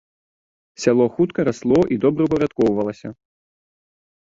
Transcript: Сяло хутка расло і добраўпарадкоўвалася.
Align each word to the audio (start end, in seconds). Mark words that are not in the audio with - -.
Сяло 0.85 1.05
хутка 1.17 1.39
расло 1.49 1.79
і 1.97 1.99
добраўпарадкоўвалася. 2.07 3.09